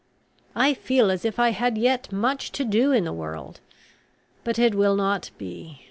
"I 0.55 0.73
feel 0.73 1.11
as 1.11 1.25
if 1.25 1.37
I 1.37 1.51
had 1.51 1.77
yet 1.77 2.11
much 2.11 2.51
to 2.53 2.65
do 2.65 2.91
in 2.91 3.03
the 3.03 3.13
world; 3.13 3.59
but 4.43 4.57
it 4.57 4.73
will 4.73 4.95
not 4.95 5.29
be. 5.37 5.77